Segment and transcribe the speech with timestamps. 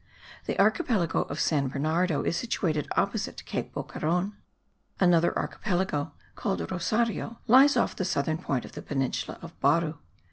[0.47, 4.33] The archipelago of San Bernardo is situated opposite Cape Boqueron.
[4.99, 9.99] Another archipelago, called Rosario, lies off the southern point of the peninsula of Baru.